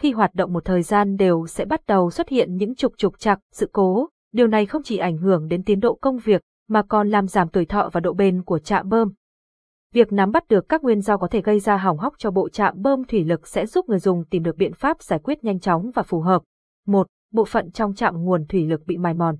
[0.00, 3.18] khi hoạt động một thời gian đều sẽ bắt đầu xuất hiện những trục trục
[3.18, 4.08] trặc, sự cố.
[4.32, 7.48] Điều này không chỉ ảnh hưởng đến tiến độ công việc, mà còn làm giảm
[7.48, 9.12] tuổi thọ và độ bền của trạm bơm.
[9.92, 12.48] Việc nắm bắt được các nguyên do có thể gây ra hỏng hóc cho bộ
[12.48, 15.60] trạm bơm thủy lực sẽ giúp người dùng tìm được biện pháp giải quyết nhanh
[15.60, 16.42] chóng và phù hợp.
[16.86, 17.06] 1.
[17.32, 19.36] Bộ phận trong trạm nguồn thủy lực bị mài mòn.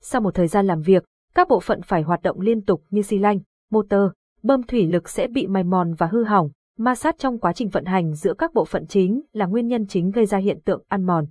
[0.00, 1.04] Sau một thời gian làm việc,
[1.34, 3.38] các bộ phận phải hoạt động liên tục như xi lanh,
[3.70, 4.10] motor,
[4.42, 6.50] bơm thủy lực sẽ bị mài mòn và hư hỏng.
[6.78, 9.86] Ma sát trong quá trình vận hành giữa các bộ phận chính là nguyên nhân
[9.86, 11.26] chính gây ra hiện tượng ăn mòn.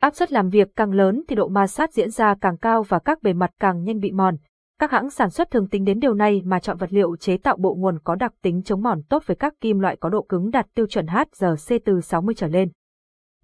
[0.00, 2.98] Áp suất làm việc càng lớn thì độ ma sát diễn ra càng cao và
[2.98, 4.36] các bề mặt càng nhanh bị mòn.
[4.78, 7.56] Các hãng sản xuất thường tính đến điều này mà chọn vật liệu chế tạo
[7.56, 10.50] bộ nguồn có đặc tính chống mòn tốt với các kim loại có độ cứng
[10.50, 12.70] đạt tiêu chuẩn HRC từ 60 trở lên.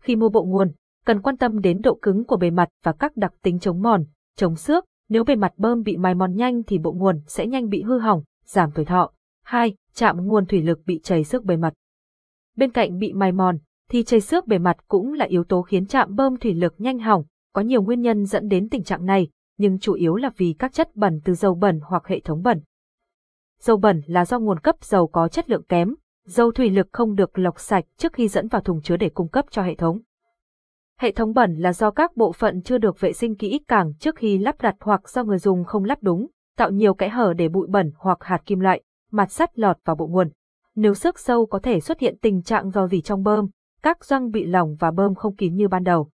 [0.01, 0.73] Khi mua bộ nguồn,
[1.05, 4.05] cần quan tâm đến độ cứng của bề mặt và các đặc tính chống mòn,
[4.37, 4.85] chống xước.
[5.09, 7.99] Nếu bề mặt bơm bị mài mòn nhanh thì bộ nguồn sẽ nhanh bị hư
[7.99, 9.11] hỏng, giảm tuổi thọ.
[9.51, 9.75] 2.
[9.95, 11.73] Chạm nguồn thủy lực bị chảy xước bề mặt.
[12.57, 13.59] Bên cạnh bị mài mòn,
[13.89, 16.99] thì chảy xước bề mặt cũng là yếu tố khiến chạm bơm thủy lực nhanh
[16.99, 17.25] hỏng.
[17.53, 20.73] Có nhiều nguyên nhân dẫn đến tình trạng này, nhưng chủ yếu là vì các
[20.73, 22.61] chất bẩn từ dầu bẩn hoặc hệ thống bẩn.
[23.61, 25.95] Dầu bẩn là do nguồn cấp dầu có chất lượng kém,
[26.27, 29.29] dầu thủy lực không được lọc sạch trước khi dẫn vào thùng chứa để cung
[29.29, 30.01] cấp cho hệ thống.
[31.01, 34.17] Hệ thống bẩn là do các bộ phận chưa được vệ sinh kỹ càng trước
[34.17, 37.49] khi lắp đặt hoặc do người dùng không lắp đúng, tạo nhiều kẽ hở để
[37.49, 40.31] bụi bẩn hoặc hạt kim loại, mặt sắt lọt vào bộ nguồn.
[40.75, 43.49] Nếu sức sâu có thể xuất hiện tình trạng do gì trong bơm,
[43.83, 46.11] các răng bị lỏng và bơm không kín như ban đầu.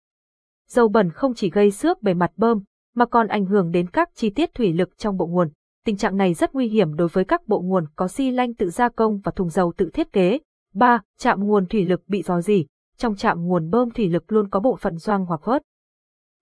[0.68, 2.64] Dầu bẩn không chỉ gây xước bề mặt bơm,
[2.96, 5.50] mà còn ảnh hưởng đến các chi tiết thủy lực trong bộ nguồn.
[5.86, 8.70] Tình trạng này rất nguy hiểm đối với các bộ nguồn có xi lanh tự
[8.70, 10.40] gia công và thùng dầu tự thiết kế.
[10.74, 11.02] 3.
[11.18, 12.66] Trạm nguồn thủy lực bị rò rỉ.
[12.98, 15.62] Trong trạm nguồn bơm thủy lực luôn có bộ phận doang hoặc hớt.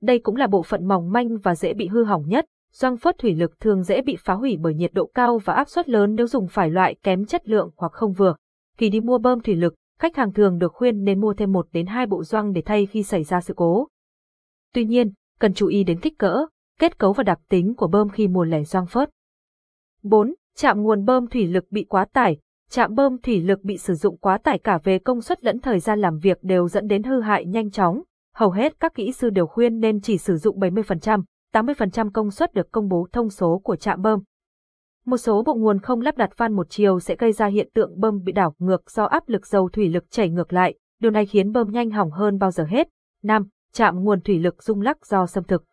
[0.01, 2.45] Đây cũng là bộ phận mỏng manh và dễ bị hư hỏng nhất.
[2.73, 5.69] Doang phớt thủy lực thường dễ bị phá hủy bởi nhiệt độ cao và áp
[5.69, 8.35] suất lớn nếu dùng phải loại kém chất lượng hoặc không vừa.
[8.77, 11.67] Khi đi mua bơm thủy lực, khách hàng thường được khuyên nên mua thêm một
[11.71, 13.87] đến hai bộ doang để thay khi xảy ra sự cố.
[14.73, 16.45] Tuy nhiên, cần chú ý đến kích cỡ,
[16.79, 19.09] kết cấu và đặc tính của bơm khi mua lẻ doang phớt.
[20.03, 20.33] 4.
[20.55, 22.37] Trạm nguồn bơm thủy lực bị quá tải.
[22.69, 25.79] Trạm bơm thủy lực bị sử dụng quá tải cả về công suất lẫn thời
[25.79, 28.01] gian làm việc đều dẫn đến hư hại nhanh chóng.
[28.35, 32.53] Hầu hết các kỹ sư đều khuyên nên chỉ sử dụng 70%, 80% công suất
[32.53, 34.19] được công bố thông số của trạm bơm.
[35.05, 37.99] Một số bộ nguồn không lắp đặt van một chiều sẽ gây ra hiện tượng
[37.99, 41.25] bơm bị đảo ngược do áp lực dầu thủy lực chảy ngược lại, điều này
[41.25, 42.87] khiến bơm nhanh hỏng hơn bao giờ hết.
[43.23, 43.47] 5.
[43.73, 45.63] Trạm nguồn thủy lực rung lắc do xâm thực.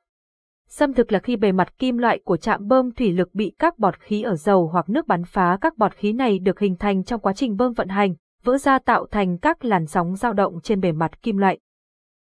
[0.69, 3.79] Xâm thực là khi bề mặt kim loại của trạm bơm thủy lực bị các
[3.79, 7.05] bọt khí ở dầu hoặc nước bắn phá các bọt khí này được hình thành
[7.05, 8.15] trong quá trình bơm vận hành,
[8.45, 11.59] vỡ ra tạo thành các làn sóng dao động trên bề mặt kim loại.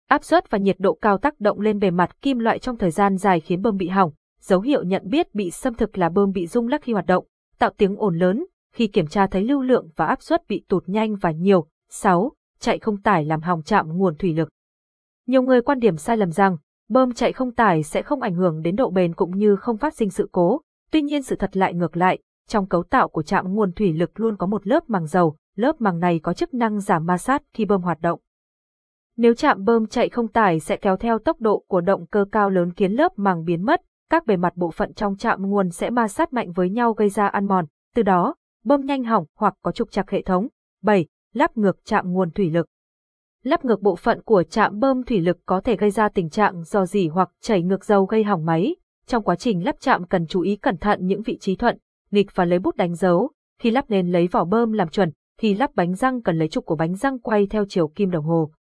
[0.08, 2.92] Áp suất và nhiệt độ cao tác động lên bề mặt kim loại trong thời
[2.92, 4.12] gian dài khiến bơm bị hỏng,
[4.42, 7.26] dấu hiệu nhận biết bị xâm thực là bơm bị rung lắc khi hoạt động,
[7.60, 10.90] tạo tiếng ồn lớn, khi kiểm tra thấy lưu lượng và áp suất bị tụt
[10.90, 11.68] nhanh và nhiều.
[11.90, 12.32] 6.
[12.60, 14.50] Chạy không tải làm hỏng chạm nguồn thủy lực.
[15.28, 16.58] Nhiều người quan điểm sai lầm rằng,
[16.90, 19.96] bơm chạy không tải sẽ không ảnh hưởng đến độ bền cũng như không phát
[19.96, 20.62] sinh sự cố,
[20.92, 24.20] tuy nhiên sự thật lại ngược lại, trong cấu tạo của trạm nguồn thủy lực
[24.20, 27.44] luôn có một lớp màng dầu, lớp màng này có chức năng giảm ma sát
[27.54, 28.20] khi bơm hoạt động.
[29.18, 32.50] Nếu chạm bơm chạy không tải sẽ kéo theo tốc độ của động cơ cao
[32.50, 35.90] lớn khiến lớp màng biến mất, các bề mặt bộ phận trong chạm nguồn sẽ
[35.90, 37.66] ma sát mạnh với nhau gây ra ăn mòn,
[37.96, 40.48] từ đó, bơm nhanh hỏng hoặc có trục trặc hệ thống.
[40.84, 41.06] 7.
[41.34, 42.68] Lắp ngược chạm nguồn thủy lực.
[43.44, 46.64] Lắp ngược bộ phận của trạm bơm thủy lực có thể gây ra tình trạng
[46.64, 48.76] dò dỉ hoặc chảy ngược dầu gây hỏng máy.
[49.08, 51.78] Trong quá trình lắp chạm cần chú ý cẩn thận những vị trí thuận,
[52.12, 53.32] nghịch và lấy bút đánh dấu.
[53.62, 56.66] Khi lắp nên lấy vỏ bơm làm chuẩn, khi lắp bánh răng cần lấy trục
[56.66, 58.52] của bánh răng quay theo chiều kim đồng hồ.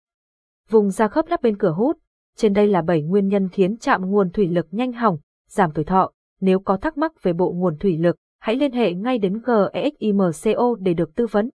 [0.69, 1.97] Vùng da khớp lắp bên cửa hút.
[2.37, 5.17] Trên đây là 7 nguyên nhân khiến chạm nguồn thủy lực nhanh hỏng,
[5.47, 6.11] giảm tuổi thọ.
[6.41, 10.75] Nếu có thắc mắc về bộ nguồn thủy lực, hãy liên hệ ngay đến GEXIMCO
[10.79, 11.49] để được tư vấn.